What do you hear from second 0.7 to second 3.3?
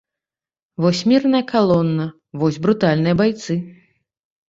Вось мірная калона, вось брутальныя